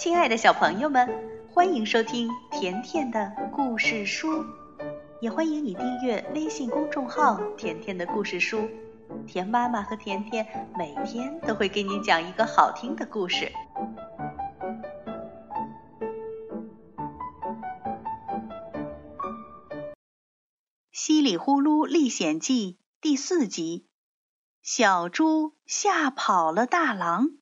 [0.00, 1.06] 亲爱的小朋友们，
[1.52, 4.46] 欢迎收听甜甜的故事书，
[5.20, 8.66] 也欢迎你订阅微信公众号“甜甜的故事书”。
[9.28, 13.44] 甜妈妈和甜甜每天都会给你讲一个好听的故事。
[20.92, 23.86] 《稀里呼噜历险记》第四集：
[24.62, 27.32] 小猪吓跑了大狼。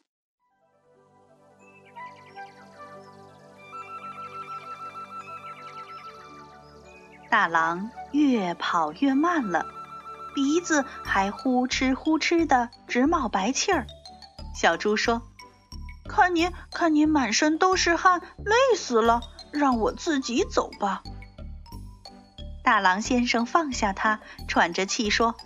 [7.30, 9.66] 大狼越跑越慢了，
[10.34, 13.86] 鼻子还呼哧呼哧的直冒白气儿。
[14.54, 15.22] 小猪说
[16.08, 19.20] ：“看您，看您满身都是汗，累死了，
[19.52, 21.02] 让我自己走吧。”
[22.64, 25.36] 大狼先生放下他，喘着气说：“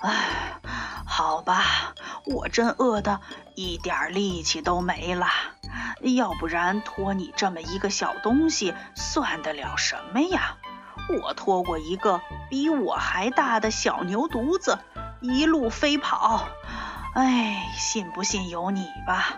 [0.00, 0.58] 唉，
[1.06, 1.94] 好吧，
[2.26, 3.20] 我真饿得
[3.54, 5.26] 一点力气都没了。
[6.16, 10.56] 要不然拖你这么一个小东西，算得了什么呀？”
[11.10, 14.78] 我拖过一个比我还大的小牛犊子，
[15.20, 16.48] 一路飞跑。
[17.14, 19.34] 哎，信不信由你吧。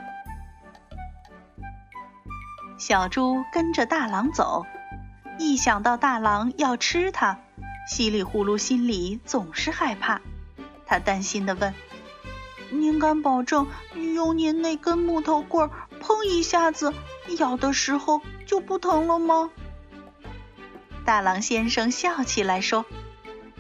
[2.79, 4.67] 小猪跟着大狼走，
[5.39, 7.39] 一想到大狼要吃它，
[7.89, 10.21] 稀里呼噜心里总是害怕。
[10.85, 11.73] 他担心地问
[12.71, 13.67] ：“您敢保证
[14.15, 15.71] 用您那根木头棍儿
[16.01, 16.93] 碰一下子，
[17.39, 19.51] 咬的时候就不疼了吗？”
[21.05, 22.85] 大狼先生笑起来说：“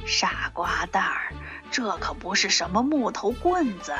[0.06, 1.34] 傻瓜蛋儿，
[1.72, 3.94] 这可不是什么木头棍子，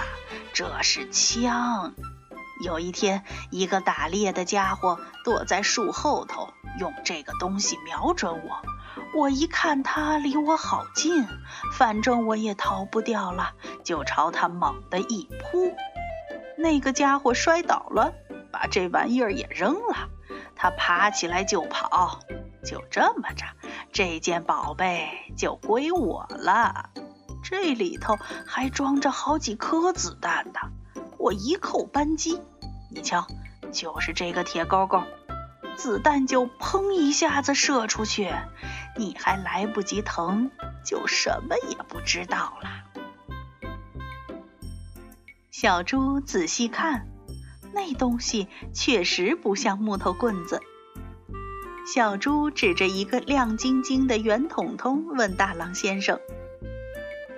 [0.53, 1.93] 这是枪。
[2.63, 8.63] 有一天，一个打猎的家伙躲在树后头，用这个东西瞄准我。
[9.15, 11.27] 我一看他离我好近，
[11.73, 15.75] 反正我也逃不掉了，就朝他猛地一扑。
[16.57, 18.13] 那个家伙摔倒了，
[18.53, 20.09] 把这玩意儿也扔了。
[20.55, 22.21] 他爬起来就跑。”
[22.65, 23.45] 就这么着，
[23.93, 26.91] 这件宝贝就归我了。
[27.43, 30.61] 这里头还装着好几颗子弹呢，
[31.19, 32.41] 我一扣扳机，
[32.91, 33.27] 你瞧，
[33.73, 35.03] 就是这个铁钩钩，
[35.77, 38.33] 子弹就砰一下子射出去，
[38.97, 40.51] 你还来不及疼，
[40.85, 42.71] 就什么也不知道了。
[45.51, 47.09] 小猪仔细看，
[47.73, 50.61] 那东西确实不像木头棍子。
[51.85, 56.21] 小猪指着一个亮晶晶的圆筒筒，问大狼先生：“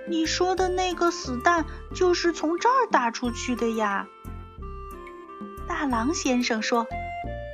[0.07, 4.07] 你说的那个死弹就是从这儿打出去的呀？”
[5.67, 6.85] 大狼先生说：“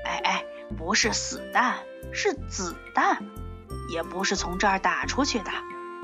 [0.05, 0.45] 哎哎，
[0.77, 1.79] 不是死弹，
[2.11, 3.25] 是子弹，
[3.89, 5.51] 也不是从这儿打出去的，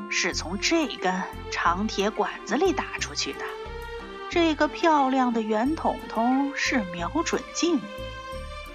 [0.09, 1.21] 是从这根
[1.51, 3.39] 长铁管子里打出去的。
[4.29, 7.81] 这个漂亮的圆筒筒是瞄准镜，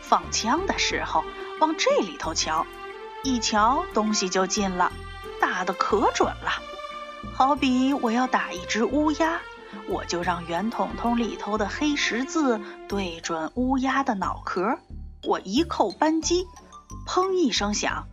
[0.03, 1.25] 放枪的时候。”
[1.63, 2.67] 往这里头瞧，
[3.23, 4.91] 一瞧东西就近了，
[5.41, 6.51] 打的可准了。
[7.33, 9.39] 好比我要打一只乌鸦，
[9.89, 14.77] 我就让圆筒筒里头的黑十字对准乌鸦的脑壳，
[15.23, 16.49] 我一扣扳机，
[17.07, 18.09] 砰一声响，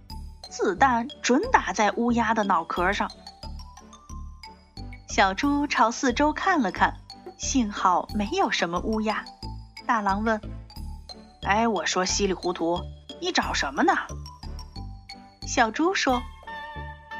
[0.52, 3.09] 子弹准打在乌鸦的脑壳上。
[5.08, 6.98] 小猪朝四周看了看，
[7.40, 9.26] 幸好没有什么乌鸦。
[9.88, 10.40] 大狼问
[11.42, 12.80] ：“哎，我说稀里糊涂。”
[13.22, 13.94] 你找什么呢？
[15.47, 16.22] 小猪说：“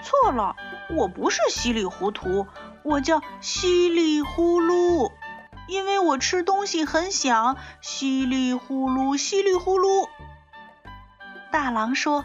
[0.04, 0.56] 错了，
[0.96, 2.48] 我不是稀里糊涂，
[2.84, 5.12] 我叫稀里呼噜，
[5.68, 10.08] 因为我吃东西很响，稀里呼噜，稀里呼噜。”
[11.52, 12.24] 大狼说：“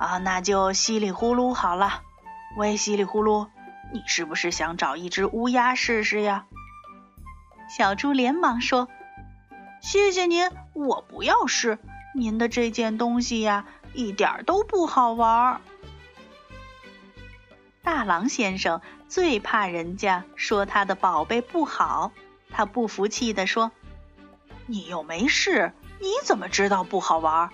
[0.00, 2.02] 啊，那就稀里呼噜好了。
[2.56, 3.48] 喂，稀里呼噜，
[3.92, 6.46] 你是不是想找一只乌鸦试试呀？”
[7.68, 8.88] 小猪连忙说
[9.82, 11.78] ：“谢谢您，我不要试。”
[12.18, 13.64] 您的这件东西呀，
[13.94, 15.60] 一点都不好玩儿。
[17.82, 22.10] 大狼先生最怕人家说他的宝贝不好，
[22.50, 23.70] 他不服气地说
[24.66, 27.50] ：“你又没事，你怎么知道不好玩？”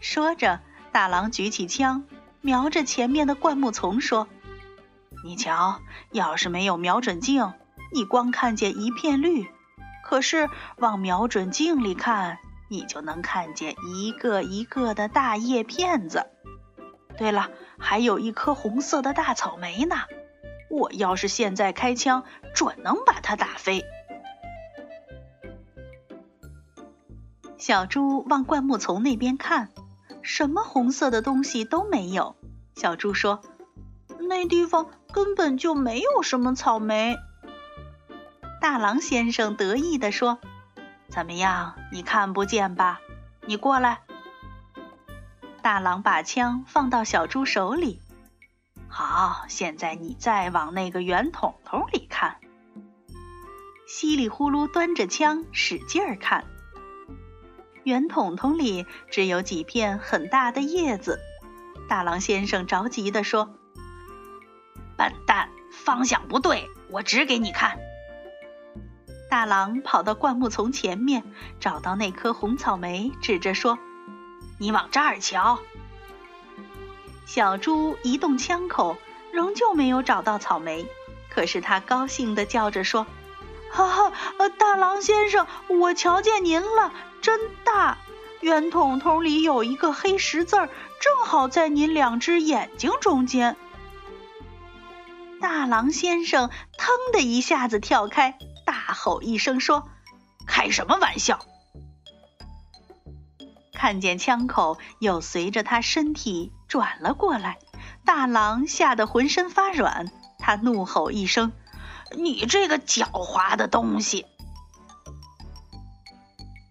[0.00, 0.60] 说着，
[0.90, 2.04] 大狼举起枪，
[2.40, 4.26] 瞄着前面的灌木丛说
[5.24, 7.52] ：“你瞧，要是没有瞄准镜，
[7.94, 9.46] 你光看见一片绿；
[10.04, 16.26] 可是往瞄准镜里看。”你就能看见一个一个的大叶片子。
[17.16, 19.96] 对了，还有一颗红色的大草莓呢。
[20.68, 22.24] 我要是现在开枪，
[22.54, 23.84] 准能把它打飞。
[27.56, 29.70] 小猪往灌木丛那边看，
[30.22, 32.36] 什么红色的东西都没有。
[32.74, 33.40] 小猪说
[34.28, 37.16] ：“那地方根本就没有什么草莓。”
[38.60, 40.38] 大狼先生得意地说。
[41.16, 41.74] 怎么样？
[41.90, 43.00] 你看不见吧？
[43.46, 44.00] 你过来。
[45.62, 48.02] 大狼把枪放到小猪手里。
[48.86, 52.36] 好，现在你再往那个圆筒筒里看。
[53.88, 56.44] 稀里呼噜端着枪使劲儿看。
[57.82, 61.18] 圆筒筒里只有几片很大的叶子。
[61.88, 63.56] 大狼先生着急地说
[64.98, 67.78] ：“笨蛋，方向不对，我指给你看。”
[69.28, 71.24] 大狼跑到灌木丛前面，
[71.58, 73.78] 找到那颗红草莓，指着说
[74.58, 75.58] ：“你往这儿瞧。”
[77.26, 78.96] 小猪移动枪口，
[79.32, 80.86] 仍旧没有找到草莓。
[81.28, 83.06] 可是他高兴地叫着说
[83.70, 87.98] ：“哈哈，呃大狼先生，我瞧见您了，真大！
[88.40, 90.68] 圆筒筒里有一个黑十字儿，
[91.00, 93.56] 正好在您两只眼睛中间。”
[95.42, 98.38] 大狼先生腾的一下子跳开。
[98.66, 99.88] 大吼一声说
[100.46, 101.38] ：“开什么玩笑！”
[103.72, 107.58] 看见枪口又随着他身体转了过来，
[108.04, 110.10] 大狼吓得浑身发软。
[110.38, 111.52] 他怒吼一声
[112.16, 114.26] ：“你这个狡猾的东西！”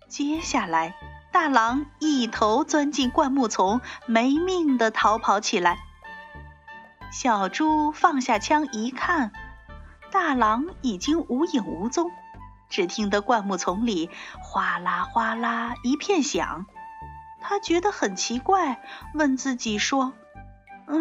[0.09, 0.95] 接下来，
[1.31, 5.79] 大狼一头钻进灌木丛，没命的逃跑起来。
[7.11, 9.31] 小猪放下枪一看。
[10.11, 12.11] 大狼已经无影无踪，
[12.69, 14.09] 只听得灌木丛里
[14.41, 16.65] 哗啦哗啦一片响。
[17.41, 18.81] 他觉得很奇怪，
[19.13, 20.13] 问自己说
[20.87, 20.95] ：“哎，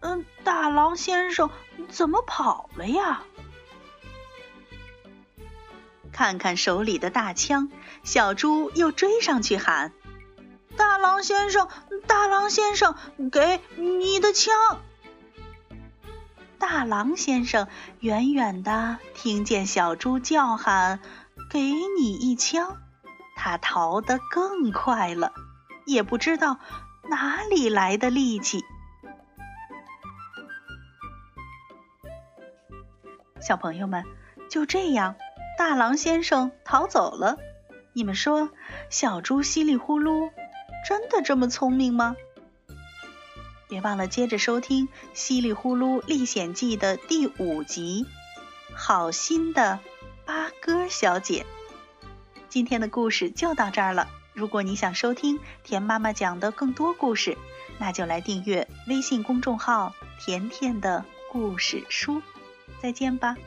[0.00, 1.50] 嗯，大狼先生
[1.88, 3.22] 怎么跑了呀？”
[6.12, 7.70] 看看手里的大枪，
[8.04, 9.92] 小猪又追上去喊
[10.76, 11.68] ：“大狼先生，
[12.06, 12.94] 大狼先生，
[13.32, 14.54] 给你的枪！”
[16.62, 17.66] 大狼先生
[17.98, 21.00] 远远的听见小猪叫喊
[21.50, 21.58] ：“给
[21.98, 22.76] 你一枪！”
[23.34, 25.32] 他逃得更快了，
[25.86, 26.58] 也不知道
[27.10, 28.62] 哪里来的力气。
[33.40, 34.04] 小朋友们，
[34.48, 35.16] 就这样，
[35.58, 37.38] 大狼先生逃走了。
[37.92, 38.50] 你们说，
[38.88, 40.30] 小猪稀里呼噜
[40.86, 42.14] 真的这么聪明吗？
[43.72, 48.04] 别忘了接着收听《稀里呼噜历险记》的第五集
[48.76, 49.78] 《好心的
[50.26, 51.46] 八哥小姐》。
[52.50, 54.10] 今天的故事就到这儿了。
[54.34, 57.38] 如果你想收听田妈妈讲的更多故事，
[57.78, 62.20] 那就来订阅微信公众号“甜甜的故事书”。
[62.82, 63.38] 再见吧。